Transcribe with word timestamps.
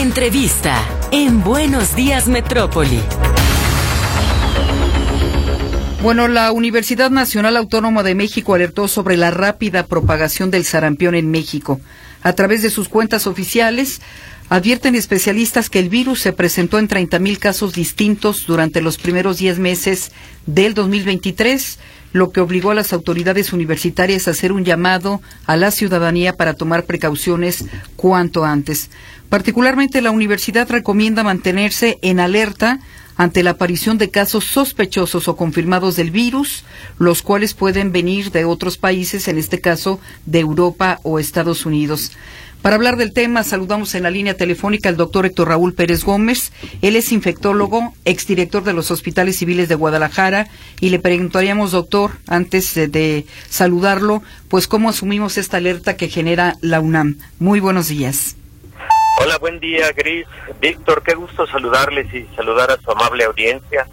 Entrevista 0.00 0.86
en 1.10 1.42
Buenos 1.42 1.96
Días 1.96 2.28
Metrópoli. 2.28 3.00
Bueno, 6.02 6.28
la 6.28 6.52
Universidad 6.52 7.10
Nacional 7.10 7.56
Autónoma 7.56 8.02
de 8.02 8.14
México 8.14 8.52
alertó 8.52 8.88
sobre 8.88 9.16
la 9.16 9.30
rápida 9.30 9.86
propagación 9.86 10.50
del 10.50 10.64
sarampión 10.64 11.14
en 11.14 11.30
México. 11.30 11.80
A 12.22 12.34
través 12.34 12.60
de 12.60 12.68
sus 12.68 12.90
cuentas 12.90 13.26
oficiales, 13.26 14.02
advierten 14.50 14.94
especialistas 14.94 15.70
que 15.70 15.78
el 15.78 15.88
virus 15.88 16.20
se 16.20 16.34
presentó 16.34 16.78
en 16.78 16.88
30.000 16.88 17.38
casos 17.38 17.72
distintos 17.72 18.46
durante 18.46 18.82
los 18.82 18.98
primeros 18.98 19.38
10 19.38 19.58
meses 19.58 20.12
del 20.44 20.74
2023, 20.74 21.78
lo 22.16 22.32
que 22.32 22.40
obligó 22.40 22.70
a 22.70 22.74
las 22.74 22.92
autoridades 22.92 23.52
universitarias 23.52 24.26
a 24.26 24.30
hacer 24.30 24.50
un 24.50 24.64
llamado 24.64 25.20
a 25.44 25.56
la 25.56 25.70
ciudadanía 25.70 26.32
para 26.36 26.54
tomar 26.54 26.84
precauciones 26.84 27.66
cuanto 27.94 28.44
antes. 28.44 28.90
Particularmente 29.28 30.00
la 30.00 30.10
universidad 30.10 30.68
recomienda 30.70 31.22
mantenerse 31.22 31.98
en 32.02 32.20
alerta 32.20 32.80
ante 33.16 33.42
la 33.42 33.50
aparición 33.50 33.98
de 33.98 34.10
casos 34.10 34.44
sospechosos 34.44 35.28
o 35.28 35.36
confirmados 35.36 35.96
del 35.96 36.10
virus, 36.10 36.64
los 36.98 37.22
cuales 37.22 37.54
pueden 37.54 37.92
venir 37.92 38.30
de 38.30 38.44
otros 38.44 38.76
países, 38.76 39.28
en 39.28 39.38
este 39.38 39.60
caso 39.60 40.00
de 40.26 40.40
Europa 40.40 41.00
o 41.02 41.18
Estados 41.18 41.66
Unidos. 41.66 42.12
Para 42.62 42.76
hablar 42.76 42.96
del 42.96 43.12
tema, 43.12 43.44
saludamos 43.44 43.94
en 43.94 44.02
la 44.02 44.10
línea 44.10 44.36
telefónica 44.36 44.88
al 44.88 44.96
doctor 44.96 45.24
Héctor 45.24 45.48
Raúl 45.48 45.74
Pérez 45.74 46.02
Gómez. 46.02 46.52
Él 46.82 46.96
es 46.96 47.12
infectólogo, 47.12 47.94
exdirector 48.04 48.64
de 48.64 48.72
los 48.72 48.90
hospitales 48.90 49.36
civiles 49.36 49.68
de 49.68 49.76
Guadalajara, 49.76 50.48
y 50.80 50.88
le 50.88 50.98
preguntaríamos, 50.98 51.70
doctor, 51.70 52.12
antes 52.26 52.74
de, 52.74 53.24
saludarlo, 53.48 54.22
pues 54.48 54.66
cómo 54.66 54.88
asumimos 54.88 55.38
esta 55.38 55.58
alerta 55.58 55.96
que 55.96 56.08
genera 56.08 56.56
la 56.60 56.80
UNAM. 56.80 57.18
Muy 57.38 57.60
buenos 57.60 57.88
días. 57.88 58.36
Hola, 59.18 59.38
buen 59.38 59.60
día, 59.60 59.92
Gris. 59.92 60.26
Víctor, 60.60 61.02
qué 61.04 61.14
gusto 61.14 61.46
saludarles 61.46 62.12
y 62.12 62.26
saludar 62.34 62.70
a 62.70 62.80
su 62.80 62.90
amable 62.90 63.24
audiencia. 63.24 63.86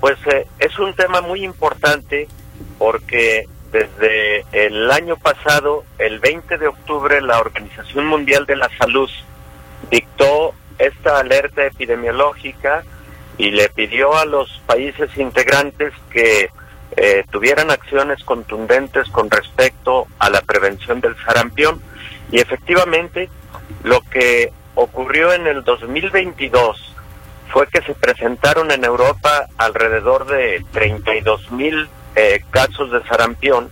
Pues 0.00 0.18
eh, 0.26 0.46
es 0.58 0.78
un 0.78 0.94
tema 0.94 1.20
muy 1.20 1.42
importante 1.42 2.28
porque 2.78 3.46
desde 3.72 4.44
el 4.52 4.90
año 4.90 5.16
pasado, 5.16 5.84
el 5.98 6.18
20 6.18 6.58
de 6.58 6.66
octubre, 6.66 7.20
la 7.20 7.38
Organización 7.38 8.06
Mundial 8.06 8.46
de 8.46 8.56
la 8.56 8.68
Salud 8.76 9.08
dictó 9.90 10.54
esta 10.78 11.18
alerta 11.18 11.66
epidemiológica 11.66 12.82
y 13.38 13.50
le 13.50 13.68
pidió 13.68 14.16
a 14.16 14.24
los 14.24 14.60
países 14.66 15.16
integrantes 15.16 15.92
que 16.10 16.50
eh, 16.96 17.24
tuvieran 17.30 17.70
acciones 17.70 18.22
contundentes 18.24 19.08
con 19.08 19.30
respecto 19.30 20.06
a 20.18 20.30
la 20.30 20.40
prevención 20.42 21.00
del 21.00 21.16
sarampión. 21.24 21.80
Y 22.32 22.40
efectivamente, 22.40 23.28
lo 23.84 24.00
que 24.02 24.52
ocurrió 24.74 25.32
en 25.32 25.46
el 25.46 25.62
2022 25.64 26.94
fue 27.50 27.66
que 27.68 27.82
se 27.82 27.94
presentaron 27.94 28.70
en 28.70 28.84
Europa 28.84 29.46
alrededor 29.58 30.26
de 30.26 30.64
32 30.72 31.50
mil 31.52 31.88
eh, 32.20 32.44
casos 32.50 32.90
de 32.92 33.02
sarampión 33.04 33.70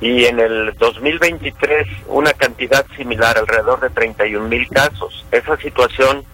y 0.00 0.24
en 0.24 0.40
el 0.40 0.72
2023 0.78 1.86
una 2.06 2.32
cantidad 2.32 2.86
similar, 2.96 3.36
alrededor 3.36 3.80
de 3.80 3.90
31 3.90 4.48
mil 4.48 4.66
casos. 4.68 5.26
Esa 5.30 5.58
situación 5.58 6.24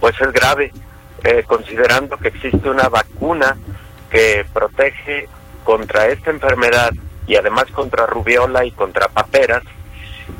pues 0.00 0.18
es 0.20 0.32
grave, 0.32 0.72
eh, 1.22 1.44
considerando 1.46 2.16
que 2.16 2.28
existe 2.28 2.70
una 2.70 2.88
vacuna 2.88 3.58
que 4.10 4.46
protege 4.54 5.28
contra 5.64 6.06
esta 6.08 6.30
enfermedad 6.30 6.92
y 7.26 7.36
además 7.36 7.66
contra 7.72 8.06
rubiola 8.06 8.64
y 8.64 8.70
contra 8.70 9.08
paperas 9.08 9.64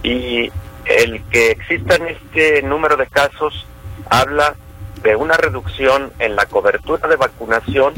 y 0.03 0.51
el 0.87 1.23
que 1.31 1.51
existan 1.51 2.07
este 2.09 2.63
número 2.63 2.97
de 2.97 3.09
casos 3.09 3.67
habla 4.09 4.55
de 5.03 5.17
una 5.17 5.37
reducción 5.37 6.13
en 6.19 6.35
la 6.35 6.47
cobertura 6.47 7.09
de 7.09 7.17
vacunación 7.17 7.93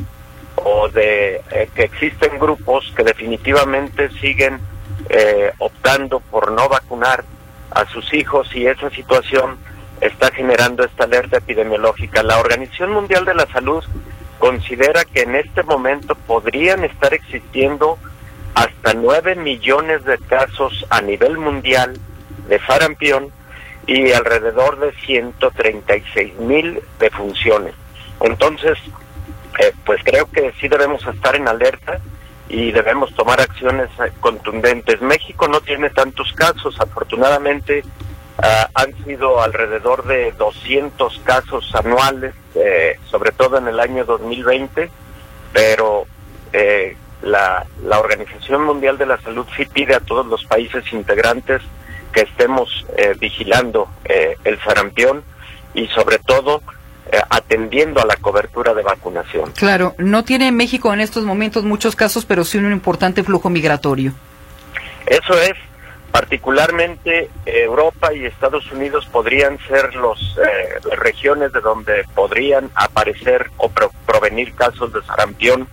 o 0.64 0.88
de 0.88 1.42
eh, 1.50 1.68
que 1.74 1.84
existen 1.84 2.38
grupos 2.38 2.92
que 2.96 3.02
definitivamente 3.02 4.10
siguen 4.20 4.60
eh, 5.08 5.52
optando 5.58 6.20
por 6.20 6.52
no 6.52 6.68
vacunar 6.68 7.24
a 7.70 7.86
sus 7.86 8.12
hijos 8.14 8.54
y 8.54 8.66
esa 8.66 8.90
situación 8.90 9.58
está 10.00 10.30
generando 10.30 10.84
esta 10.84 11.04
alerta 11.04 11.38
epidemiológica. 11.38 12.22
La 12.22 12.38
Organización 12.38 12.92
Mundial 12.92 13.24
de 13.24 13.34
la 13.34 13.46
Salud 13.46 13.84
considera 14.38 15.04
que 15.04 15.22
en 15.22 15.34
este 15.34 15.62
momento 15.62 16.14
podrían 16.14 16.84
estar 16.84 17.12
existiendo 17.12 17.98
hasta 18.54 18.94
9 18.94 19.36
millones 19.36 20.04
de 20.04 20.18
casos 20.18 20.86
a 20.90 21.00
nivel 21.00 21.38
mundial 21.38 21.98
de 22.48 22.58
sarampión 22.60 23.30
y 23.86 24.12
alrededor 24.12 24.78
de 24.78 24.92
136 25.06 26.38
mil 26.40 26.80
defunciones. 26.98 27.74
Entonces, 28.20 28.78
pues 29.88 30.04
creo 30.04 30.26
que 30.30 30.52
sí 30.60 30.68
debemos 30.68 31.02
estar 31.06 31.34
en 31.34 31.48
alerta 31.48 31.98
y 32.46 32.72
debemos 32.72 33.14
tomar 33.14 33.40
acciones 33.40 33.88
eh, 34.04 34.12
contundentes. 34.20 35.00
México 35.00 35.48
no 35.48 35.62
tiene 35.62 35.88
tantos 35.88 36.30
casos, 36.34 36.78
afortunadamente 36.78 37.82
ah, 38.36 38.68
han 38.74 38.92
sido 39.06 39.40
alrededor 39.40 40.04
de 40.04 40.32
200 40.32 41.20
casos 41.20 41.74
anuales, 41.74 42.34
eh, 42.54 42.98
sobre 43.06 43.32
todo 43.32 43.56
en 43.56 43.66
el 43.66 43.80
año 43.80 44.04
2020, 44.04 44.90
pero 45.54 46.04
la, 47.22 47.64
la 47.82 47.98
Organización 47.98 48.64
Mundial 48.64 48.98
de 48.98 49.06
la 49.06 49.18
Salud 49.22 49.46
sí 49.56 49.64
pide 49.64 49.94
a 49.94 50.00
todos 50.00 50.26
los 50.26 50.44
países 50.44 50.84
integrantes 50.92 51.62
que 52.12 52.20
estemos 52.20 52.84
eh, 52.94 53.14
vigilando 53.18 53.88
eh, 54.04 54.36
el 54.44 54.60
sarampión 54.60 55.24
y 55.72 55.86
sobre 55.88 56.18
todo 56.18 56.60
eh, 56.60 56.77
atendiendo 57.30 58.00
a 58.00 58.06
la 58.06 58.16
cobertura 58.16 58.74
de 58.74 58.82
vacunación. 58.82 59.52
Claro, 59.52 59.94
no 59.98 60.24
tiene 60.24 60.52
México 60.52 60.92
en 60.92 61.00
estos 61.00 61.24
momentos 61.24 61.64
muchos 61.64 61.96
casos, 61.96 62.24
pero 62.24 62.44
sí 62.44 62.58
un 62.58 62.72
importante 62.72 63.22
flujo 63.22 63.50
migratorio. 63.50 64.12
Eso 65.06 65.40
es, 65.40 65.54
particularmente 66.10 67.30
Europa 67.46 68.12
y 68.12 68.24
Estados 68.24 68.70
Unidos 68.72 69.06
podrían 69.10 69.58
ser 69.66 69.94
los 69.94 70.36
regiones 70.96 71.52
de 71.52 71.60
donde 71.60 72.04
podrían 72.14 72.70
aparecer 72.74 73.50
o 73.56 73.70
provenir 74.06 74.54
casos 74.54 74.92
de 74.92 75.02
sarampión. 75.02 75.68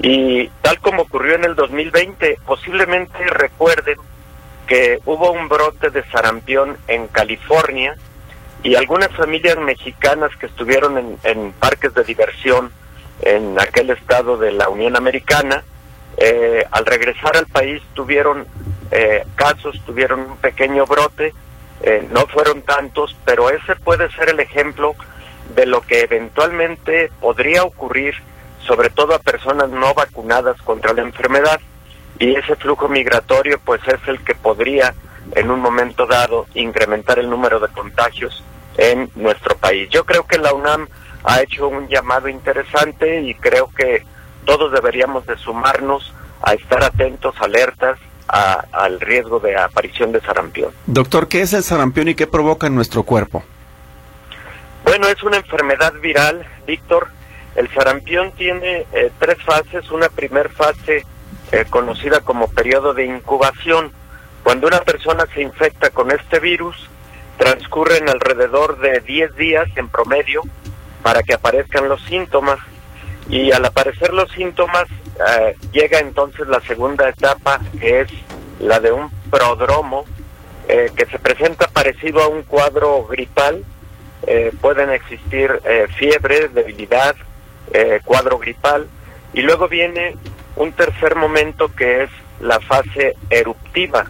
Y 0.00 0.48
tal 0.62 0.80
como 0.80 1.02
ocurrió 1.02 1.34
en 1.34 1.44
el 1.44 1.54
2020, 1.54 2.38
posiblemente 2.46 3.18
recuerden 3.26 3.96
que 4.66 5.00
hubo 5.04 5.32
un 5.32 5.48
brote 5.48 5.90
de 5.90 6.04
sarampión 6.10 6.76
en 6.88 7.06
California 7.08 7.96
y 8.62 8.76
algunas 8.76 9.10
familias 9.10 9.58
mexicanas 9.58 10.30
que 10.36 10.46
estuvieron 10.46 11.18
en, 11.22 11.52
parques 11.52 11.94
de 11.94 12.04
diversión 12.04 12.70
en 13.20 13.58
aquel 13.60 13.90
estado 13.90 14.36
de 14.36 14.52
la 14.52 14.68
Unión 14.68 14.96
Americana, 14.96 15.64
eh, 16.16 16.64
al 16.70 16.86
regresar 16.86 17.36
al 17.36 17.46
país 17.46 17.82
tuvieron 17.94 18.46
eh, 18.90 19.24
casos, 19.34 19.80
tuvieron 19.84 20.20
un 20.20 20.36
pequeño 20.36 20.86
brote, 20.86 21.32
eh, 21.82 22.06
no 22.12 22.26
fueron 22.26 22.62
tantos, 22.62 23.16
pero 23.24 23.50
ese 23.50 23.74
puede 23.76 24.10
ser 24.12 24.28
el 24.28 24.40
ejemplo 24.40 24.94
de 25.56 25.66
lo 25.66 25.80
que 25.80 26.00
eventualmente 26.00 27.10
podría 27.20 27.64
ocurrir, 27.64 28.14
sobre 28.64 28.90
todo 28.90 29.14
a 29.14 29.18
personas 29.18 29.70
no 29.70 29.92
vacunadas 29.92 30.60
contra 30.62 30.92
la 30.92 31.02
enfermedad 31.02 31.60
y 32.18 32.36
ese 32.36 32.54
flujo 32.54 32.88
migratorio 32.88 33.58
pues 33.64 33.80
es 33.88 33.98
el 34.06 34.22
que 34.22 34.36
podría 34.36 34.94
en 35.34 35.50
un 35.50 35.60
momento 35.60 36.06
dado 36.06 36.46
incrementar 36.54 37.18
el 37.18 37.28
número 37.28 37.58
de 37.58 37.68
contagios 37.68 38.44
en 38.76 39.10
nuestro 39.14 39.56
país. 39.56 39.88
Yo 39.90 40.04
creo 40.04 40.26
que 40.26 40.38
la 40.38 40.52
UNAM 40.52 40.88
ha 41.24 41.40
hecho 41.40 41.68
un 41.68 41.88
llamado 41.88 42.28
interesante 42.28 43.20
y 43.22 43.34
creo 43.34 43.70
que 43.76 44.04
todos 44.44 44.72
deberíamos 44.72 45.26
de 45.26 45.36
sumarnos 45.38 46.12
a 46.42 46.54
estar 46.54 46.82
atentos, 46.82 47.34
alertas 47.40 47.98
al 48.28 48.98
riesgo 49.00 49.40
de 49.40 49.56
aparición 49.56 50.10
de 50.10 50.20
sarampión. 50.20 50.72
Doctor, 50.86 51.28
¿qué 51.28 51.42
es 51.42 51.52
el 51.52 51.62
sarampión 51.62 52.08
y 52.08 52.14
qué 52.14 52.26
provoca 52.26 52.66
en 52.66 52.74
nuestro 52.74 53.02
cuerpo? 53.02 53.44
Bueno, 54.84 55.06
es 55.08 55.22
una 55.22 55.36
enfermedad 55.36 55.92
viral, 56.00 56.46
Víctor. 56.66 57.08
El 57.54 57.68
sarampión 57.74 58.32
tiene 58.32 58.86
eh, 58.92 59.10
tres 59.18 59.36
fases. 59.44 59.90
Una 59.90 60.08
primer 60.08 60.48
fase 60.48 61.04
eh, 61.52 61.66
conocida 61.68 62.20
como 62.20 62.48
periodo 62.48 62.94
de 62.94 63.04
incubación. 63.04 63.92
Cuando 64.42 64.66
una 64.66 64.80
persona 64.80 65.26
se 65.34 65.42
infecta 65.42 65.90
con 65.90 66.10
este 66.10 66.40
virus, 66.40 66.88
transcurren 67.36 68.08
alrededor 68.08 68.78
de 68.78 69.00
10 69.00 69.36
días 69.36 69.68
en 69.76 69.88
promedio 69.88 70.42
para 71.02 71.22
que 71.22 71.34
aparezcan 71.34 71.88
los 71.88 72.02
síntomas 72.02 72.58
y 73.28 73.52
al 73.52 73.64
aparecer 73.64 74.12
los 74.12 74.30
síntomas 74.32 74.84
eh, 75.38 75.56
llega 75.72 75.98
entonces 75.98 76.46
la 76.48 76.60
segunda 76.60 77.08
etapa 77.08 77.60
que 77.80 78.02
es 78.02 78.08
la 78.60 78.80
de 78.80 78.92
un 78.92 79.10
prodromo 79.30 80.04
eh, 80.68 80.90
que 80.94 81.06
se 81.06 81.18
presenta 81.18 81.68
parecido 81.68 82.22
a 82.22 82.28
un 82.28 82.42
cuadro 82.42 83.04
gripal. 83.06 83.64
pueden 84.60 84.90
existir 84.90 85.50
fiebre, 85.98 86.48
debilidad, 86.48 87.16
cuadro 88.04 88.38
gripal 88.38 88.86
y 89.34 89.42
luego 89.42 89.66
viene 89.66 90.14
un 90.56 90.72
tercer 90.72 91.16
momento 91.16 91.72
que 91.74 92.04
es 92.04 92.10
la 92.40 92.60
fase 92.60 93.16
eruptiva, 93.30 94.06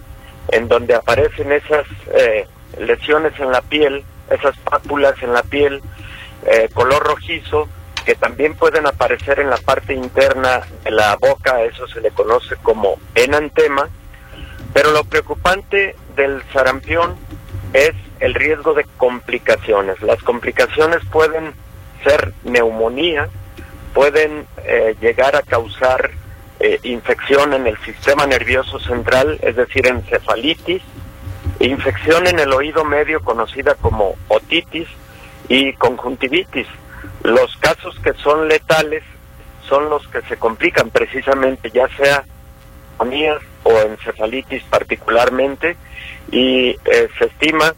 en 0.49 0.69
donde 0.69 0.95
aparecen 0.95 1.53
esas 1.53 1.87
eh, 2.15 2.47
lesiones 2.79 3.39
en 3.39 3.51
la 3.53 3.63
piel 3.63 4.05
esas 4.33 4.57
pápulas 4.59 5.15
en 5.23 5.33
la 5.33 5.43
piel, 5.43 5.81
eh, 6.47 6.69
color 6.73 7.03
rojizo, 7.03 7.69
que 8.05 8.15
también 8.15 8.55
pueden 8.55 8.87
aparecer 8.87 9.39
en 9.39 9.51
la 9.51 9.59
parte 9.59 9.95
interna 9.95 10.63
de 10.83 10.91
la 10.91 11.17
boca, 11.17 11.63
eso 11.63 11.87
se 11.87 12.01
le 12.01 12.11
conoce 12.11 12.57
como 12.57 12.99
enantema, 13.15 13.89
pero 14.73 14.91
lo 14.91 15.05
preocupante 15.05 15.95
del 16.17 16.43
sarampión 16.53 17.17
es 17.73 17.93
el 18.21 18.35
riesgo 18.35 18.75
de 18.75 18.85
complicaciones. 18.97 20.01
Las 20.03 20.23
complicaciones 20.23 21.01
pueden 21.11 21.53
ser 22.03 22.33
neumonía, 22.45 23.29
pueden 23.95 24.47
eh, 24.65 24.97
llegar 25.01 25.37
a 25.37 25.43
causar 25.43 26.11
eh, 26.59 26.79
infección 26.83 27.53
en 27.53 27.67
el 27.67 27.79
sistema 27.79 28.27
nervioso 28.27 28.81
central, 28.81 29.39
es 29.43 29.55
decir, 29.57 29.87
encefalitis, 29.87 30.83
infección 31.67 32.27
en 32.27 32.39
el 32.39 32.53
oído 32.53 32.85
medio 32.85 33.21
conocida 33.21 33.75
como 33.77 34.17
otitis 34.29 34.89
y 35.49 35.73
conjuntivitis. 35.75 36.67
Los 37.23 37.57
casos 37.57 37.99
que 38.01 38.15
son 38.15 38.49
letales 38.49 39.03
son 39.69 39.89
los 39.89 40.07
que 40.09 40.23
se 40.23 40.37
complican 40.37 40.91
precisamente, 40.91 41.71
ya 41.71 41.89
sea 41.97 42.25
o 43.65 43.79
encefalitis 43.81 44.63
particularmente, 44.65 45.77
y 46.31 46.71
eh, 46.85 47.09
se 47.19 47.25
estima 47.25 47.75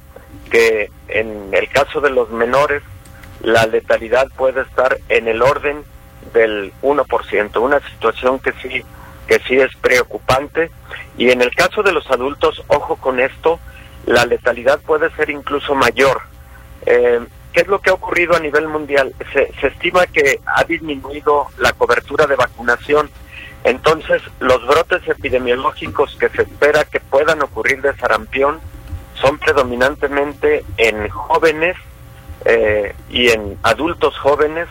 que 0.51 0.91
en 1.09 1.49
el 1.53 1.69
caso 1.71 2.01
de 2.01 2.11
los 2.11 2.31
menores 2.31 2.83
la 3.41 3.67
letalidad 3.67 4.29
puede 4.37 4.63
estar 4.63 4.99
en 5.09 5.29
el 5.29 5.43
orden 5.43 5.83
del 6.33 6.73
1%, 6.83 7.61
una 7.61 7.81
situación 7.81 8.39
que 8.39 8.53
sí 8.63 8.85
que 9.27 9.39
sí 9.49 9.57
es 9.57 9.75
preocupante 9.77 10.71
y 11.17 11.31
en 11.31 11.41
el 11.41 11.51
caso 11.55 11.83
de 11.83 11.93
los 11.93 12.11
adultos, 12.11 12.63
ojo 12.67 12.97
con 12.97 13.21
esto, 13.21 13.59
la 14.07 14.27
letalidad 14.27 14.81
puede 14.81 15.11
ser 15.17 15.31
incluso 15.31 15.75
mayor. 15.75 16.23
Eh, 16.87 17.21
¿Qué 17.53 17.61
es 17.61 17.69
lo 17.69 17.81
que 17.81 17.91
ha 17.91 17.95
ocurrido 17.95 18.35
a 18.35 18.41
nivel 18.41 18.69
mundial? 18.69 19.15
Se, 19.33 19.53
se 19.61 19.69
estima 19.69 20.07
que 20.07 20.41
ha 20.45 20.65
disminuido 20.65 21.47
la 21.59 21.73
cobertura 21.73 22.27
de 22.27 22.35
vacunación. 22.37 23.09
Entonces, 23.63 24.23
los 24.41 24.67
brotes 24.67 25.07
epidemiológicos 25.09 26.17
que 26.17 26.29
se 26.31 26.43
espera 26.43 26.85
que 26.85 27.01
puedan 27.01 27.43
ocurrir 27.43 27.81
de 27.81 27.97
sarampión 27.97 28.61
son 29.15 29.39
predominantemente 29.39 30.65
en 30.77 31.09
jóvenes 31.09 31.77
eh, 32.45 32.95
y 33.09 33.29
en 33.29 33.57
adultos 33.63 34.19
jóvenes, 34.19 34.69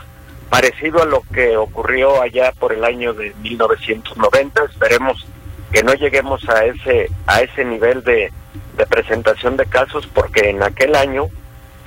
parecido 0.49 1.01
a 1.01 1.05
lo 1.05 1.21
que 1.33 1.57
ocurrió 1.57 2.21
allá 2.21 2.51
por 2.59 2.73
el 2.73 2.83
año 2.83 3.13
de 3.13 3.33
1990. 3.41 4.65
Esperemos 4.65 5.25
que 5.71 5.81
no 5.81 5.93
lleguemos 5.93 6.47
a 6.49 6.65
ese 6.65 7.09
a 7.25 7.41
ese 7.41 7.65
nivel 7.65 8.03
de, 8.03 8.31
de 8.77 8.85
presentación 8.85 9.57
de 9.57 9.65
casos, 9.65 10.07
porque 10.07 10.49
en 10.49 10.63
aquel 10.63 10.95
año 10.95 11.29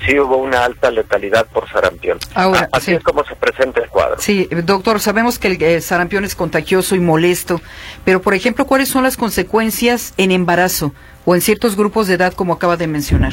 sí 0.04 0.18
hubo 0.18 0.36
una 0.36 0.64
alta 0.64 0.90
letalidad 0.90 1.46
por 1.46 1.68
sarampión. 1.68 2.18
Ahora, 2.34 2.68
Así 2.72 2.92
es 2.92 3.02
como 3.02 3.24
se 3.24 3.34
presenta 3.34 3.80
el 3.80 3.88
cuadro. 3.88 4.16
Sí, 4.18 4.48
doctor, 4.64 5.00
sabemos 5.00 5.38
que 5.38 5.48
el 5.48 5.82
sarampión 5.82 6.24
es 6.24 6.34
contagioso 6.34 6.94
y 6.94 7.00
molesto, 7.00 7.60
pero 8.04 8.20
por 8.20 8.34
ejemplo, 8.34 8.66
¿cuáles 8.66 8.88
son 8.88 9.04
las 9.04 9.16
consecuencias 9.16 10.12
en 10.16 10.30
embarazo 10.32 10.92
o 11.24 11.34
en 11.34 11.40
ciertos 11.40 11.76
grupos 11.76 12.06
de 12.06 12.14
edad 12.14 12.34
como 12.34 12.54
acaba 12.54 12.76
de 12.76 12.86
mencionar? 12.86 13.32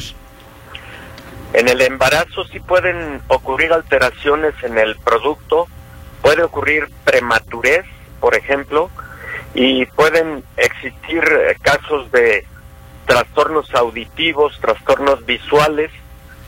En 1.52 1.68
el 1.68 1.80
embarazo 1.82 2.44
sí 2.50 2.58
pueden 2.58 3.20
ocurrir 3.28 3.72
alteraciones 3.72 4.54
en 4.64 4.76
el 4.76 4.96
producto, 4.96 5.68
puede 6.20 6.42
ocurrir 6.42 6.88
prematurez, 7.04 7.84
por 8.18 8.34
ejemplo, 8.34 8.90
y 9.54 9.86
pueden 9.86 10.42
existir 10.56 11.22
eh, 11.22 11.56
casos 11.62 12.10
de 12.10 12.44
trastornos 13.06 13.74
auditivos, 13.74 14.58
trastornos 14.60 15.24
visuales, 15.26 15.90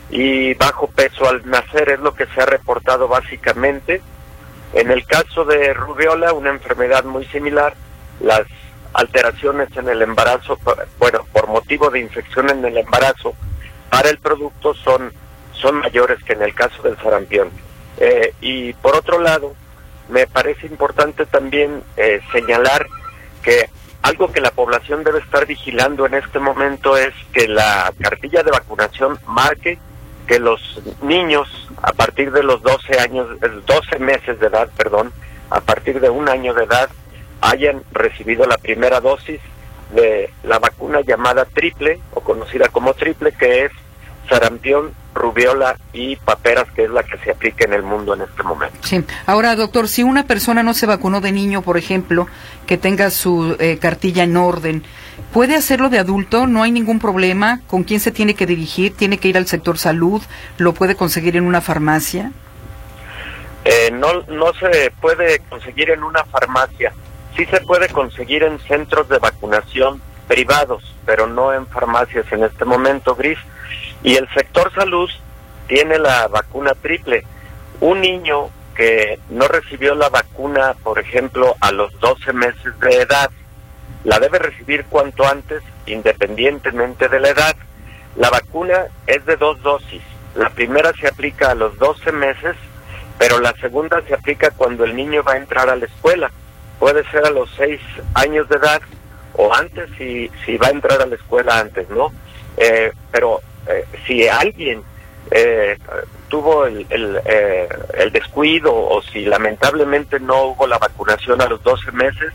y 0.09 0.53
bajo 0.53 0.87
peso 0.87 1.27
al 1.27 1.47
nacer 1.49 1.89
es 1.89 1.99
lo 1.99 2.13
que 2.13 2.27
se 2.27 2.41
ha 2.41 2.45
reportado 2.45 3.07
básicamente. 3.07 4.01
En 4.73 4.91
el 4.91 5.05
caso 5.05 5.45
de 5.45 5.73
rubiola, 5.73 6.33
una 6.33 6.49
enfermedad 6.49 7.03
muy 7.03 7.25
similar, 7.25 7.73
las 8.19 8.43
alteraciones 8.93 9.69
en 9.75 9.89
el 9.89 10.01
embarazo, 10.01 10.57
bueno, 10.97 11.25
por 11.31 11.47
motivo 11.47 11.89
de 11.89 11.99
infección 11.99 12.49
en 12.49 12.63
el 12.65 12.77
embarazo, 12.77 13.35
para 13.89 14.09
el 14.09 14.17
producto 14.19 14.73
son, 14.73 15.11
son 15.53 15.75
mayores 15.75 16.23
que 16.23 16.33
en 16.33 16.41
el 16.41 16.53
caso 16.53 16.81
del 16.83 16.97
sarampión. 16.97 17.49
Eh, 17.97 18.33
y 18.41 18.73
por 18.73 18.95
otro 18.95 19.19
lado, 19.19 19.55
me 20.09 20.27
parece 20.27 20.67
importante 20.67 21.25
también 21.25 21.83
eh, 21.95 22.21
señalar 22.31 22.87
que 23.41 23.69
algo 24.07 24.31
que 24.31 24.39
la 24.39 24.51
población 24.51 25.03
debe 25.03 25.19
estar 25.19 25.45
vigilando 25.45 26.05
en 26.05 26.13
este 26.13 26.39
momento 26.39 26.95
es 26.95 27.13
que 27.33 27.47
la 27.47 27.93
cartilla 28.01 28.41
de 28.41 28.51
vacunación 28.51 29.19
marque 29.27 29.77
que 30.25 30.39
los 30.39 30.81
niños 31.01 31.47
a 31.81 31.91
partir 31.91 32.31
de 32.31 32.41
los 32.41 32.61
12 32.61 32.99
años, 32.99 33.27
12 33.65 33.99
meses 33.99 34.39
de 34.39 34.47
edad, 34.47 34.69
perdón, 34.77 35.11
a 35.49 35.59
partir 35.59 35.99
de 35.99 36.09
un 36.09 36.29
año 36.29 36.53
de 36.53 36.63
edad 36.63 36.89
hayan 37.41 37.83
recibido 37.91 38.45
la 38.45 38.57
primera 38.57 39.01
dosis 39.01 39.41
de 39.93 40.29
la 40.43 40.59
vacuna 40.59 41.01
llamada 41.01 41.43
triple 41.43 41.99
o 42.13 42.21
conocida 42.21 42.69
como 42.69 42.93
triple 42.93 43.33
que 43.33 43.65
es 43.65 43.71
sarampión, 44.27 44.91
rubiola 45.13 45.77
y 45.93 46.15
paperas, 46.17 46.65
que 46.75 46.83
es 46.83 46.89
la 46.89 47.03
que 47.03 47.17
se 47.19 47.31
aplica 47.31 47.65
en 47.65 47.73
el 47.73 47.83
mundo 47.83 48.13
en 48.13 48.21
este 48.21 48.43
momento. 48.43 48.77
Sí. 48.83 49.03
Ahora, 49.25 49.55
doctor, 49.55 49.87
si 49.87 50.03
una 50.03 50.25
persona 50.25 50.63
no 50.63 50.73
se 50.73 50.85
vacunó 50.85 51.21
de 51.21 51.31
niño, 51.31 51.61
por 51.61 51.77
ejemplo, 51.77 52.27
que 52.65 52.77
tenga 52.77 53.09
su 53.09 53.55
eh, 53.59 53.77
cartilla 53.79 54.23
en 54.23 54.37
orden, 54.37 54.83
¿Puede 55.33 55.55
hacerlo 55.55 55.89
de 55.89 55.99
adulto? 55.99 56.47
¿No 56.47 56.63
hay 56.63 56.71
ningún 56.71 56.99
problema? 56.99 57.59
¿Con 57.67 57.83
quién 57.83 57.99
se 57.99 58.11
tiene 58.11 58.33
que 58.33 58.45
dirigir? 58.45 58.95
¿Tiene 58.95 59.17
que 59.17 59.27
ir 59.27 59.37
al 59.37 59.45
sector 59.45 59.77
salud? 59.77 60.21
¿Lo 60.57 60.73
puede 60.73 60.95
conseguir 60.95 61.35
en 61.35 61.43
una 61.43 61.61
farmacia? 61.61 62.31
Eh, 63.65 63.91
no, 63.91 64.21
no 64.29 64.53
se 64.53 64.91
puede 65.01 65.39
conseguir 65.49 65.89
en 65.89 66.03
una 66.03 66.23
farmacia. 66.25 66.93
Sí 67.35 67.45
se 67.45 67.59
puede 67.61 67.89
conseguir 67.89 68.43
en 68.43 68.57
centros 68.59 69.09
de 69.09 69.19
vacunación 69.19 70.01
privados, 70.27 70.95
pero 71.05 71.27
no 71.27 71.53
en 71.53 71.67
farmacias 71.67 72.25
en 72.31 72.43
este 72.43 72.65
momento, 72.65 73.15
Gris. 73.15 73.37
Y 74.03 74.15
el 74.15 74.27
sector 74.33 74.73
salud 74.73 75.09
tiene 75.67 75.99
la 75.99 76.27
vacuna 76.27 76.73
triple. 76.73 77.23
Un 77.79 78.01
niño 78.01 78.49
que 78.75 79.19
no 79.29 79.47
recibió 79.47 79.95
la 79.95 80.09
vacuna, 80.09 80.75
por 80.83 80.99
ejemplo, 80.99 81.55
a 81.61 81.71
los 81.71 81.99
12 81.99 82.31
meses 82.33 82.79
de 82.79 83.01
edad, 83.01 83.31
la 84.03 84.19
debe 84.19 84.39
recibir 84.39 84.85
cuanto 84.85 85.27
antes, 85.27 85.63
independientemente 85.85 87.09
de 87.09 87.19
la 87.19 87.29
edad. 87.29 87.55
La 88.15 88.29
vacuna 88.29 88.85
es 89.05 89.25
de 89.25 89.35
dos 89.35 89.61
dosis. 89.61 90.01
La 90.35 90.49
primera 90.49 90.93
se 90.93 91.07
aplica 91.07 91.51
a 91.51 91.55
los 91.55 91.77
12 91.77 92.11
meses, 92.11 92.55
pero 93.17 93.39
la 93.39 93.53
segunda 93.53 94.01
se 94.07 94.13
aplica 94.13 94.51
cuando 94.51 94.85
el 94.85 94.95
niño 94.95 95.23
va 95.23 95.33
a 95.33 95.37
entrar 95.37 95.69
a 95.69 95.75
la 95.75 95.85
escuela. 95.85 96.31
Puede 96.79 97.03
ser 97.09 97.25
a 97.25 97.31
los 97.31 97.49
6 97.57 97.81
años 98.13 98.47
de 98.47 98.57
edad 98.57 98.81
o 99.33 99.53
antes 99.53 99.89
si, 99.97 100.31
si 100.45 100.57
va 100.57 100.67
a 100.67 100.71
entrar 100.71 101.01
a 101.01 101.05
la 101.07 101.15
escuela 101.15 101.59
antes, 101.59 101.89
¿no? 101.89 102.11
Eh, 102.57 102.91
pero 103.11 103.41
eh, 103.69 103.85
si 104.05 104.27
alguien 104.27 104.81
eh, 105.31 105.77
tuvo 106.29 106.65
el, 106.65 106.85
el, 106.89 107.19
el 107.97 108.11
descuido 108.11 108.73
o 108.73 109.01
si 109.01 109.25
lamentablemente 109.25 110.19
no 110.19 110.45
hubo 110.45 110.67
la 110.67 110.77
vacunación 110.77 111.41
a 111.41 111.47
los 111.47 111.61
12 111.63 111.91
meses, 111.91 112.33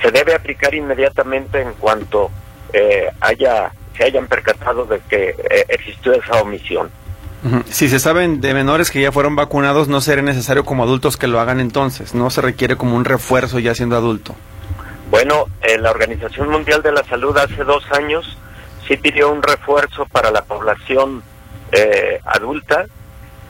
se 0.00 0.10
debe 0.10 0.34
aplicar 0.34 0.74
inmediatamente 0.74 1.60
en 1.60 1.72
cuanto 1.74 2.30
eh, 2.72 3.08
haya 3.20 3.72
se 3.96 4.04
hayan 4.04 4.26
percatado 4.26 4.84
de 4.84 5.00
que 5.08 5.30
eh, 5.30 5.64
existió 5.68 6.12
esa 6.12 6.42
omisión. 6.42 6.90
Si 7.70 7.88
se 7.88 7.98
saben 7.98 8.40
de 8.40 8.52
menores 8.52 8.90
que 8.90 9.00
ya 9.00 9.12
fueron 9.12 9.36
vacunados, 9.36 9.88
no 9.88 10.00
será 10.00 10.20
necesario 10.20 10.64
como 10.64 10.82
adultos 10.82 11.16
que 11.16 11.28
lo 11.28 11.38
hagan 11.40 11.60
entonces, 11.60 12.12
no 12.12 12.28
se 12.28 12.42
requiere 12.42 12.76
como 12.76 12.96
un 12.96 13.04
refuerzo 13.04 13.58
ya 13.58 13.74
siendo 13.74 13.96
adulto. 13.96 14.34
Bueno, 15.10 15.46
eh, 15.62 15.78
la 15.78 15.92
Organización 15.92 16.50
Mundial 16.50 16.82
de 16.82 16.92
la 16.92 17.04
Salud 17.04 17.36
hace 17.38 17.62
dos 17.64 17.84
años 17.92 18.36
sí 18.86 18.96
pidió 18.96 19.30
un 19.30 19.42
refuerzo 19.42 20.06
para 20.06 20.30
la 20.30 20.42
población 20.42 21.22
adulta 22.24 22.86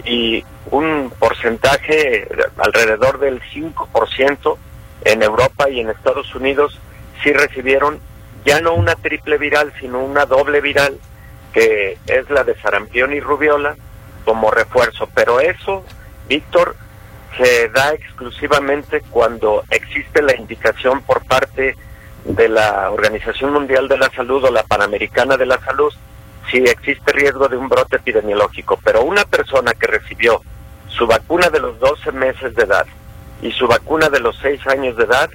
y 0.04 0.44
un 0.70 1.12
porcentaje 1.18 2.28
alrededor 2.58 3.18
del 3.18 3.40
5% 3.42 4.56
en 5.04 5.22
Europa 5.22 5.70
y 5.70 5.80
en 5.80 5.90
Estados 5.90 6.34
Unidos 6.34 6.80
sí 7.22 7.32
recibieron 7.32 8.00
ya 8.44 8.60
no 8.60 8.74
una 8.74 8.94
triple 8.94 9.38
viral, 9.38 9.72
sino 9.80 10.04
una 10.04 10.24
doble 10.24 10.60
viral, 10.60 10.98
que 11.52 11.98
es 12.06 12.30
la 12.30 12.44
de 12.44 12.54
sarampión 12.60 13.12
y 13.12 13.20
rubiola, 13.20 13.76
como 14.24 14.50
refuerzo. 14.50 15.08
Pero 15.14 15.40
eso, 15.40 15.84
Víctor, 16.28 16.76
se 17.36 17.68
da 17.68 17.92
exclusivamente 17.92 19.02
cuando 19.10 19.64
existe 19.70 20.22
la 20.22 20.36
indicación 20.36 21.02
por 21.02 21.24
parte 21.24 21.76
de 22.28 22.48
la 22.48 22.90
Organización 22.90 23.52
Mundial 23.52 23.88
de 23.88 23.98
la 23.98 24.10
Salud 24.10 24.44
o 24.44 24.50
la 24.50 24.62
Panamericana 24.62 25.36
de 25.36 25.46
la 25.46 25.58
Salud 25.60 25.92
si 26.50 26.58
existe 26.58 27.12
riesgo 27.12 27.48
de 27.48 27.56
un 27.56 27.68
brote 27.68 27.96
epidemiológico. 27.96 28.78
Pero 28.84 29.02
una 29.02 29.24
persona 29.24 29.72
que 29.74 29.86
recibió 29.86 30.42
su 30.88 31.06
vacuna 31.06 31.50
de 31.50 31.60
los 31.60 31.78
12 31.78 32.12
meses 32.12 32.54
de 32.54 32.62
edad, 32.62 32.86
y 33.42 33.52
su 33.52 33.66
vacuna 33.66 34.08
de 34.08 34.20
los 34.20 34.36
seis 34.38 34.66
años 34.66 34.96
de 34.96 35.04
edad 35.04 35.30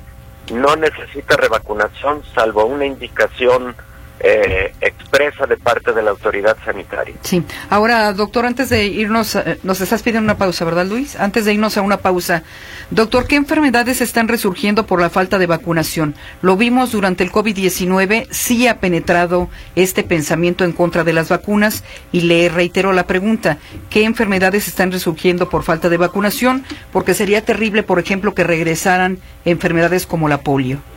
no 0.52 0.76
necesita 0.76 1.38
revacunación 1.38 2.24
salvo 2.34 2.66
una 2.66 2.86
indicación 2.86 3.76
eh, 4.24 4.74
expresa 4.82 5.46
de 5.48 5.58
parte 5.58 5.94
de 5.94 6.02
la 6.02 6.12
autoridad 6.12 6.56
sanitaria. 6.64 7.16
Sí. 7.22 7.44
Ahora, 7.70 8.14
doctor, 8.14 8.46
antes 8.46 8.70
de 8.70 8.86
irnos, 8.86 9.36
eh, 9.36 9.60
nos 9.64 9.82
estás 9.82 10.04
pidiendo 10.04 10.26
una 10.26 10.38
pausa, 10.38 10.64
¿verdad, 10.64 10.86
Luis? 10.86 11.16
Antes 11.16 11.46
de 11.46 11.54
irnos 11.54 11.78
a 11.78 11.82
una 11.82 11.98
pausa, 11.98 12.44
doctor, 12.92 13.26
¿qué 13.26 13.36
enfermedades 13.36 14.02
están 14.02 14.28
resurgiendo 14.28 14.86
por 14.86 15.02
la 15.02 15.10
falta 15.10 15.40
de 15.40 15.48
vacunación? 15.48 16.16
Lo 16.42 16.56
vimos 16.56 16.92
durante 16.92 17.24
el 17.24 17.32
COVID-19, 17.32 18.28
sí 18.30 18.68
ha 18.68 18.80
penetrado 18.80 19.50
este 19.76 20.04
pensamiento 20.04 20.66
en 20.66 20.74
contra 20.74 21.04
de 21.04 21.14
las 21.14 21.30
vacunas 21.30 21.84
y 22.12 22.22
le 22.22 22.50
reitero 22.50 22.94
la 22.94 23.08
pregunta, 23.08 23.58
¿qué 23.90 24.04
enfermedades 24.04 24.68
están 24.68 24.92
resurgiendo 24.92 25.50
por 25.50 25.64
falta 25.64 25.90
de 25.90 25.98
vacunación? 25.98 26.64
Porque 26.92 27.14
sería 27.14 27.44
terrible, 27.44 27.84
por 27.84 28.00
ejemplo, 28.00 28.36
que 28.36 28.44
regresaran 28.44 29.20
enfermedades 29.46 30.06
como 30.06 30.30
la 30.30 30.42
polio. 30.42 30.91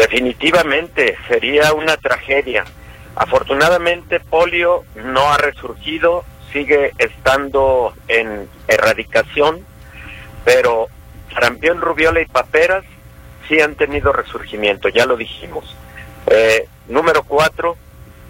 Definitivamente 0.00 1.18
sería 1.28 1.74
una 1.74 1.98
tragedia. 1.98 2.64
Afortunadamente 3.16 4.18
polio 4.18 4.84
no 4.94 5.30
ha 5.30 5.36
resurgido, 5.36 6.24
sigue 6.54 6.94
estando 6.96 7.92
en 8.08 8.48
erradicación, 8.66 9.62
pero 10.42 10.86
sarampión, 11.34 11.82
rubiola 11.82 12.22
y 12.22 12.24
paperas 12.24 12.82
sí 13.46 13.60
han 13.60 13.74
tenido 13.74 14.10
resurgimiento, 14.10 14.88
ya 14.88 15.04
lo 15.04 15.18
dijimos. 15.18 15.76
Eh, 16.28 16.66
número 16.88 17.22
cuatro, 17.22 17.76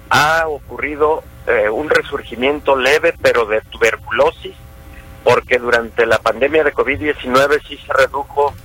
ha 0.09 0.49
ocurrido 0.49 1.23
eh, 1.47 1.71
un 1.71 1.89
resurgimiento 1.89 2.75
leve, 2.75 3.15
pero 3.23 3.47
de 3.47 3.61
tuberculosis, 3.61 4.57
porque 5.23 5.61
durante 5.61 6.05
la 6.05 6.19
pandemia 6.19 6.65
de 6.65 6.75
COVID-19 6.75 7.63
sí 7.69 7.77
se 7.77 7.93
redujo 7.93 8.57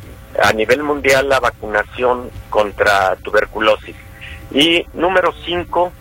a 0.42 0.54
nivel 0.54 0.84
mundial 0.84 1.30
la 1.30 1.40
vacunación 1.40 2.30
contra 2.50 3.16
tuberculosis. 3.18 3.96
Y 4.52 4.86
número 4.94 5.34
cinco, 5.46 5.92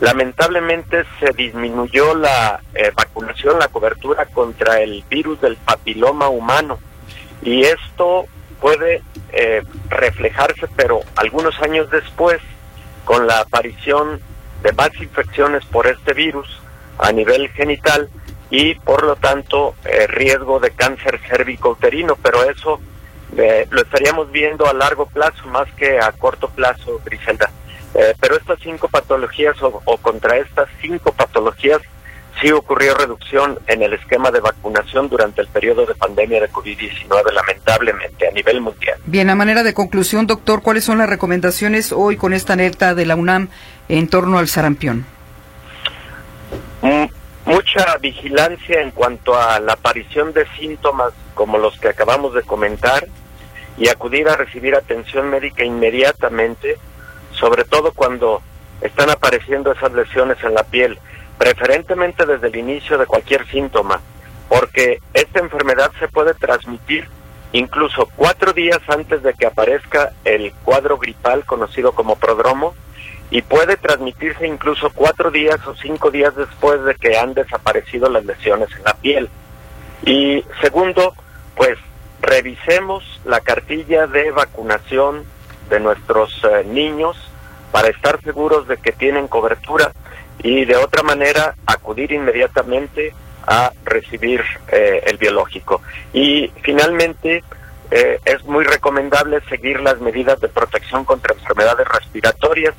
lamentablemente 0.00 1.04
se 1.20 1.32
disminuyó 1.32 2.14
la 2.14 2.60
eh, 2.74 2.90
vacunación, 2.94 3.58
la 3.58 3.68
cobertura 3.68 4.26
contra 4.26 4.80
el 4.80 5.04
virus 5.08 5.40
del 5.40 5.56
papiloma 5.56 6.28
humano. 6.28 6.78
Y 7.42 7.62
esto 7.64 8.26
puede 8.60 9.02
eh, 9.32 9.62
reflejarse, 9.88 10.68
pero 10.76 11.00
algunos 11.16 11.60
años 11.60 11.90
después, 11.90 12.40
con 13.04 13.26
la 13.26 13.40
aparición 13.40 14.20
de 14.62 14.72
más 14.72 14.90
infecciones 15.00 15.64
por 15.66 15.86
este 15.86 16.14
virus 16.14 16.60
a 16.98 17.10
nivel 17.10 17.48
genital 17.48 18.08
y 18.50 18.74
por 18.74 19.02
lo 19.02 19.16
tanto 19.16 19.74
eh, 19.84 20.06
riesgo 20.06 20.60
de 20.60 20.70
cáncer 20.70 21.18
cérvico-uterino, 21.26 22.16
pero 22.22 22.44
eso 22.48 22.80
lo 23.34 23.82
estaríamos 23.82 24.30
viendo 24.30 24.66
a 24.66 24.74
largo 24.74 25.06
plazo 25.06 25.46
más 25.46 25.70
que 25.74 25.98
a 25.98 26.12
corto 26.12 26.48
plazo, 26.48 27.00
Griselda. 27.04 27.50
Eh, 27.94 28.14
pero 28.20 28.36
estas 28.36 28.58
cinco 28.62 28.88
patologías 28.88 29.56
o, 29.62 29.96
contra 29.98 30.38
estas 30.38 30.68
cinco 30.80 31.12
patologías 31.12 31.80
sí 32.40 32.50
ocurrió 32.50 32.94
reducción 32.94 33.58
en 33.66 33.82
el 33.82 33.92
esquema 33.92 34.30
de 34.30 34.40
vacunación 34.40 35.08
durante 35.10 35.42
el 35.42 35.48
periodo 35.48 35.84
de 35.84 35.94
pandemia 35.94 36.40
de 36.40 36.50
COVID-19, 36.50 37.32
lamentablemente, 37.32 38.26
a 38.26 38.30
nivel 38.30 38.62
mundial. 38.62 38.98
Bien, 39.04 39.28
a 39.28 39.34
manera 39.34 39.62
de 39.62 39.74
conclusión, 39.74 40.26
doctor, 40.26 40.62
¿cuáles 40.62 40.84
son 40.84 40.98
las 40.98 41.08
recomendaciones 41.08 41.92
hoy 41.92 42.16
con 42.16 42.32
esta 42.32 42.54
alerta 42.54 42.94
de 42.94 43.04
la 43.04 43.16
UNAM 43.16 43.48
en 43.88 44.08
torno 44.08 44.38
al 44.38 44.48
sarampión? 44.48 45.04
Mm, 46.80 47.04
mucha 47.44 47.98
vigilancia 47.98 48.80
en 48.80 48.90
cuanto 48.90 49.38
a 49.38 49.60
la 49.60 49.74
aparición 49.74 50.32
de 50.32 50.46
síntomas 50.58 51.12
como 51.34 51.58
los 51.58 51.78
que 51.78 51.88
acabamos 51.88 52.34
de 52.34 52.42
comentar, 52.42 53.06
y 53.76 53.88
acudir 53.88 54.28
a 54.28 54.36
recibir 54.36 54.74
atención 54.74 55.30
médica 55.30 55.64
inmediatamente, 55.64 56.78
sobre 57.32 57.64
todo 57.64 57.92
cuando 57.92 58.42
están 58.80 59.10
apareciendo 59.10 59.72
esas 59.72 59.92
lesiones 59.92 60.38
en 60.42 60.54
la 60.54 60.64
piel, 60.64 60.98
preferentemente 61.38 62.26
desde 62.26 62.48
el 62.48 62.56
inicio 62.56 62.98
de 62.98 63.06
cualquier 63.06 63.46
síntoma, 63.48 64.00
porque 64.48 65.00
esta 65.14 65.40
enfermedad 65.40 65.90
se 65.98 66.08
puede 66.08 66.34
transmitir 66.34 67.08
incluso 67.52 68.08
cuatro 68.16 68.52
días 68.52 68.80
antes 68.88 69.22
de 69.22 69.34
que 69.34 69.46
aparezca 69.46 70.12
el 70.24 70.52
cuadro 70.64 70.98
gripal 70.98 71.44
conocido 71.44 71.92
como 71.92 72.16
prodromo 72.16 72.74
y 73.30 73.42
puede 73.42 73.76
transmitirse 73.76 74.46
incluso 74.46 74.90
cuatro 74.94 75.30
días 75.30 75.58
o 75.66 75.74
cinco 75.74 76.10
días 76.10 76.36
después 76.36 76.84
de 76.84 76.94
que 76.94 77.16
han 77.16 77.34
desaparecido 77.34 78.10
las 78.10 78.24
lesiones 78.24 78.68
en 78.76 78.84
la 78.84 78.94
piel. 78.94 79.28
Y 80.04 80.44
segundo, 80.60 81.14
pues 81.56 81.78
revisemos 82.22 83.04
la 83.24 83.40
cartilla 83.40 84.06
de 84.06 84.30
vacunación 84.30 85.24
de 85.68 85.80
nuestros 85.80 86.40
eh, 86.44 86.64
niños 86.64 87.16
para 87.72 87.88
estar 87.88 88.20
seguros 88.22 88.68
de 88.68 88.76
que 88.76 88.92
tienen 88.92 89.28
cobertura 89.28 89.92
y 90.42 90.64
de 90.64 90.76
otra 90.76 91.02
manera 91.02 91.54
acudir 91.66 92.12
inmediatamente 92.12 93.12
a 93.46 93.72
recibir 93.84 94.42
eh, 94.68 95.02
el 95.06 95.16
biológico. 95.16 95.82
Y 96.12 96.52
finalmente 96.62 97.42
eh, 97.90 98.18
es 98.24 98.44
muy 98.44 98.64
recomendable 98.64 99.40
seguir 99.48 99.80
las 99.80 100.00
medidas 100.00 100.40
de 100.40 100.48
protección 100.48 101.04
contra 101.04 101.34
enfermedades 101.34 101.88
respiratorias, 101.88 102.74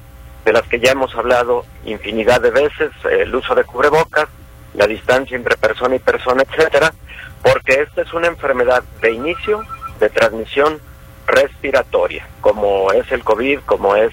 de 0.46 0.54
las 0.54 0.64
que 0.64 0.80
ya 0.80 0.92
hemos 0.92 1.14
hablado 1.16 1.66
infinidad 1.86 2.42
de 2.42 2.52
veces, 2.52 2.92
el 3.10 3.34
uso 3.34 3.56
de 3.56 3.64
cubrebocas, 3.64 4.28
la 4.74 4.88
distancia 4.88 5.36
entre 5.36 5.58
persona 5.58 5.96
y 5.96 6.00
persona, 6.00 6.44
etcétera, 6.44 6.94
porque 7.42 7.82
esta 7.82 8.02
es 8.02 8.14
una 8.14 8.28
enfermedad 8.28 8.84
de 9.02 9.12
inicio 9.12 9.62
de 10.00 10.10
transmisión 10.10 10.80
respiratoria, 11.28 12.28
como 12.42 12.92
es 12.92 13.12
el 13.12 13.24
COVID, 13.24 13.60
como 13.66 13.96
es 13.96 14.12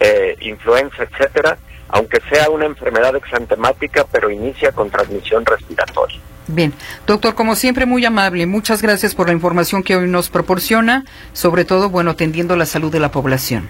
eh, 0.00 0.36
influenza, 0.40 1.04
etcétera, 1.04 1.58
aunque 1.88 2.20
sea 2.30 2.50
una 2.50 2.66
enfermedad 2.66 3.16
exantemática, 3.16 4.04
pero 4.10 4.30
inicia 4.30 4.72
con 4.72 4.90
transmisión 4.90 5.44
respiratoria. 5.44 6.18
Bien, 6.46 6.72
doctor, 7.06 7.34
como 7.34 7.54
siempre 7.56 7.84
muy 7.84 8.04
amable, 8.06 8.46
muchas 8.46 8.80
gracias 8.80 9.14
por 9.14 9.26
la 9.26 9.34
información 9.34 9.82
que 9.82 9.96
hoy 9.96 10.08
nos 10.08 10.30
proporciona, 10.30 11.04
sobre 11.34 11.64
todo, 11.64 11.90
bueno, 11.90 12.12
atendiendo 12.12 12.56
la 12.56 12.64
salud 12.64 12.90
de 12.90 13.00
la 13.00 13.10
población. 13.10 13.68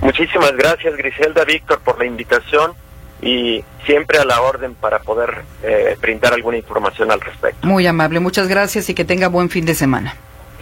Muchísimas 0.00 0.52
gracias, 0.56 0.96
Griselda, 0.96 1.44
Víctor, 1.44 1.80
por 1.80 1.98
la 1.98 2.06
invitación 2.06 2.72
y 3.22 3.64
siempre 3.86 4.18
a 4.18 4.24
la 4.24 4.42
orden 4.42 4.74
para 4.74 4.98
poder 4.98 5.44
eh, 5.62 5.96
brindar 6.00 6.34
alguna 6.34 6.56
información 6.56 7.10
al 7.10 7.20
respecto. 7.20 7.66
Muy 7.66 7.86
amable, 7.86 8.20
muchas 8.20 8.48
gracias 8.48 8.90
y 8.90 8.94
que 8.94 9.04
tenga 9.04 9.28
buen 9.28 9.48
fin 9.48 9.64
de 9.64 9.74
semana. 9.74 10.16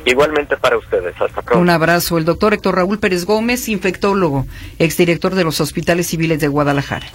Igualmente 0.04 0.56
para 0.56 0.78
ustedes, 0.78 1.14
hasta 1.20 1.42
pronto. 1.42 1.60
Un 1.60 1.70
abrazo. 1.70 2.16
El 2.16 2.24
doctor 2.24 2.54
Héctor 2.54 2.76
Raúl 2.76 2.98
Pérez 2.98 3.24
Gómez, 3.24 3.68
infectólogo, 3.68 4.46
exdirector 4.78 5.34
de 5.34 5.44
los 5.44 5.60
Hospitales 5.60 6.06
Civiles 6.06 6.40
de 6.40 6.48
Guadalajara. 6.48 7.06